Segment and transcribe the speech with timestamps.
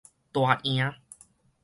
[0.33, 0.95] 大贏